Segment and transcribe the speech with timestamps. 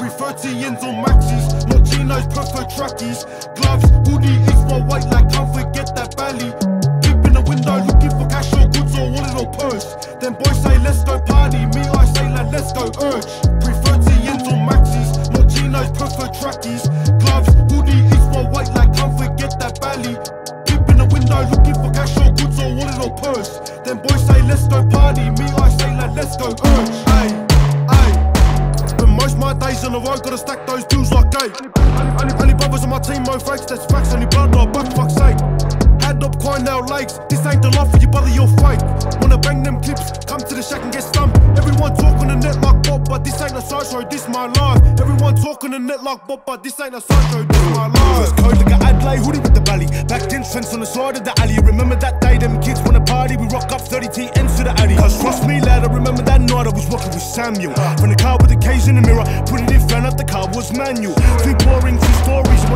[0.00, 3.24] 330 ends on maxis, not chinos, prefer trackies.
[3.54, 6.50] Gloves, hoodie, is my white like can't forget that belly.
[7.04, 9.94] Peep in the window looking for cash or goods or wallet or purse.
[10.18, 13.30] Then boys say let's go party, me I say like let's go urch.
[13.62, 16.88] 330 ends on maxis, not chinos, prefer trackies.
[17.22, 20.16] Gloves, hoodie, is my white like can't forget that belly.
[20.66, 23.60] Peep in the window looking for cash or goods or wallet or purse.
[23.86, 27.09] Then boys say let's go party, me I say like let's go urch.
[29.40, 31.56] My days on the road, gotta stack those dues like eight.
[31.56, 34.94] Only, only, only brothers on my team, no fakes, that's facts, only blood, no back,
[34.94, 35.79] fuck's sake.
[36.10, 37.20] Hand up, coin now, lakes.
[37.28, 38.82] This ain't the life for you, brother, you're fake.
[39.22, 41.38] Wanna bang them clips, come to the shack and get stumped.
[41.56, 44.46] Everyone talk on the net like Bob, but this ain't a side show, this my
[44.58, 44.82] life.
[44.98, 47.86] Everyone talk on the net like Bob, but this ain't a side show, this my
[47.86, 48.18] life.
[48.18, 48.60] First code
[49.00, 49.88] play, hoodie with the belly.
[50.06, 51.58] Back then, fence on the side of the alley.
[51.64, 53.36] Remember that day, them kids wanna party.
[53.36, 54.94] We rock up 30 TNs to the alley.
[54.94, 57.74] Cause trust me, lad, I remember that night I was walking with Samuel.
[57.98, 60.24] From the car with the K's in the mirror, put it in front of the
[60.24, 61.16] car was manual.
[61.42, 61.98] Three boring,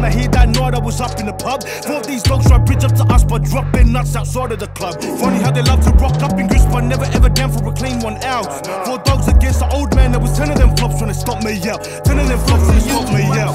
[0.05, 1.63] I hear that night, I was up in the pub.
[1.63, 5.01] Thought these dogs tried bridge up to us, but dropping nuts outside of the club.
[5.01, 7.73] Funny how they love to rock up in grist, but never ever down for a
[7.73, 8.45] clean one out.
[8.85, 11.43] Four dogs against the old man, there was ten of them flops trying to stop
[11.43, 11.83] me out.
[12.05, 13.55] Ten of them flops trying to stop me out.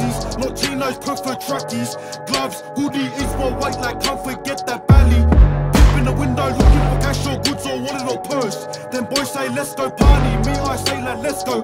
[0.58, 1.95] Chinos, prefer trackies.
[2.25, 5.22] Gloves, hoodie, is my white like can't forget that belly.
[5.72, 8.66] Peep in the window looking for cash or goods or wallet or purse.
[8.91, 11.61] Then boys say let's go party, me I say like let's go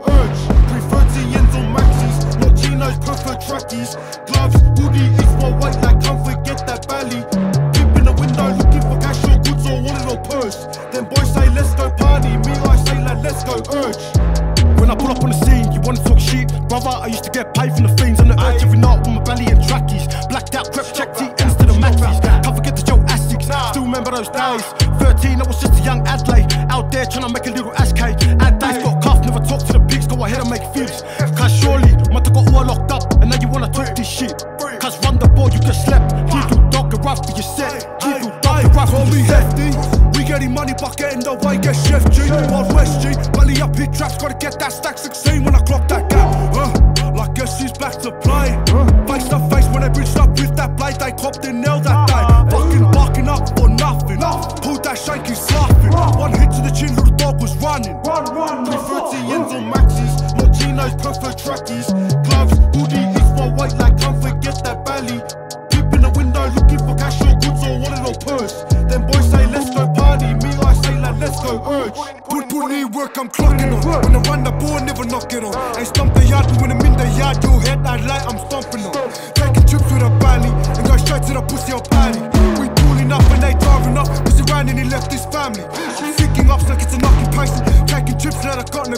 [16.76, 19.16] Brother, I used to get paid from the fiends on the urch every night with
[19.16, 20.12] my belly and trackies.
[20.28, 22.20] Blacked out, crept, check TNs to the maxis.
[22.20, 24.60] Can't forget the Joe Asics, still remember those days.
[25.00, 27.96] 13, I was just a young Adley, out there trying to make a little ass
[27.96, 28.20] cake.
[28.44, 31.00] Ad days got cuffed, never talk to the pigs, go ahead and make fibs.
[31.40, 34.36] Cause surely, my got all locked up, and now you wanna talk this shit.
[34.84, 36.12] Cause run the ball, you get slept.
[36.36, 36.44] You
[36.76, 37.88] dog, rough for your set.
[38.04, 39.48] You dog, rough for me your set.
[39.48, 39.96] hefty.
[40.12, 42.28] We getting money, but getting the way, get chef G.
[42.52, 43.16] Wild West G.
[43.32, 46.05] Belly up, hit traps, gotta get that stack 16 when I clock that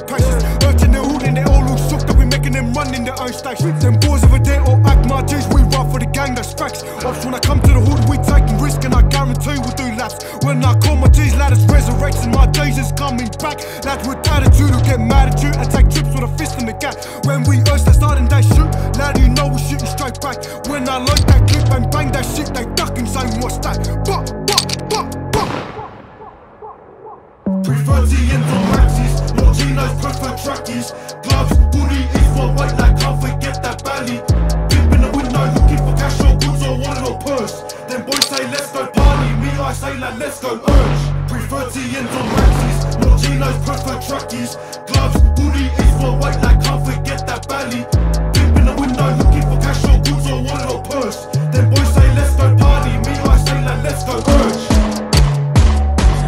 [0.05, 0.67] that no.
[0.69, 1.77] Urching the hood and they all look
[2.07, 3.77] that we making them run in their own station.
[3.79, 6.83] Them boys over there all act my G's, we run for the gang that's facts.
[7.03, 9.87] Ops when I come to the hood, we taking risk and I guarantee we'll do
[9.95, 10.23] laps.
[10.43, 13.59] When I call my G's, ladders resurrecting, my days is coming back.
[13.83, 16.65] Lads with attitude who get mad at you and take trips with a fist in
[16.65, 16.95] the gap.
[17.25, 20.39] When we urch that starting they shoot, lad you know we shooting straight back.
[20.67, 23.79] When I load that clip and bang that shit, they ducking saying what's that?
[39.95, 41.29] Like let's go urch.
[41.29, 44.57] 330 ends on maxis, not chinos, prefer trackies.
[44.85, 48.06] Gloves, hoodie, is for white like can't forget that belly.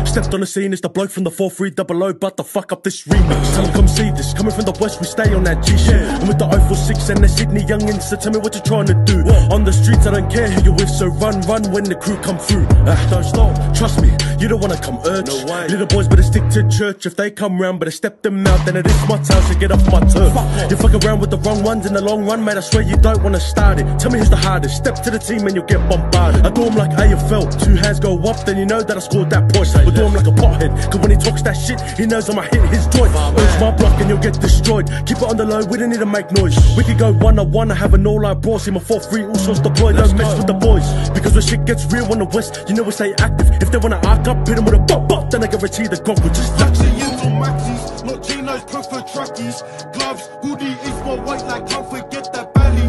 [0.10, 3.04] Stepped on the scene, it's the bloke from the 4300, but the fuck up this
[3.06, 3.54] remix.
[3.54, 4.34] Tell 'em come see this.
[4.34, 6.02] Coming from the west, we stay on that G shit.
[6.02, 8.96] And with the 046 and the Sydney youngins, so tell me what you're trying to
[9.06, 9.22] do.
[9.52, 12.18] On the streets, I don't care who you're with, so run, run when the crew
[12.18, 12.66] come through.
[12.88, 14.10] Ah, don't stop, trust me,
[14.40, 15.30] you don't wanna come urch.
[15.30, 15.68] No way.
[15.68, 17.06] Little boys better stick to church.
[17.06, 19.72] If they come round, better step them out, then it is my time to get
[19.72, 20.34] off my turf.
[20.72, 22.58] You fuck around with the wrong ones in the long run, mate.
[22.58, 23.86] I swear you don't wanna start it.
[24.00, 24.76] Tell me who's the hardest.
[24.76, 26.48] Step to the team and you'll get bombarded.
[26.48, 27.46] I do them like AFL.
[27.64, 29.70] Two hands go up, then you know that I scored that point.
[29.86, 30.72] But 'em like a pothead.
[30.92, 33.12] Cause when he talks that shit, he knows I'ma hit his joint.
[33.14, 34.88] Urch my block and you'll get destroyed.
[35.06, 36.56] Keep it on the low, we don't need to make noise.
[36.78, 38.60] We could go one on one, I have an all out brawl.
[38.60, 39.96] See my 4 3 all sorts deployed.
[39.98, 40.88] Don't mess with the boys.
[41.10, 43.50] Because when shit gets real on the west, you know we stay active.
[43.62, 45.98] If they wanna arc up, hit 'em with a bop bop, then I guarantee the
[45.98, 46.86] gong will just lax it.
[47.00, 49.64] Maxi on maxis, not chinos, prefer trackies.
[49.94, 52.88] Gloves, hoodie, is my white like can't forget that belly.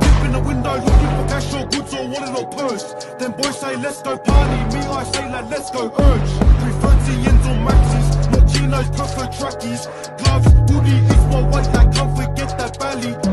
[0.00, 2.94] Dip in the window looking for cash or goods or wallet or purse.
[3.20, 6.30] Them boys say let's go party, me I say like let's go urch.
[6.60, 9.86] Three Francians on Maxis, not Chinos, prefer trackies.
[10.16, 13.29] Gloves, hoodie, if my weight, I can't forget that valley.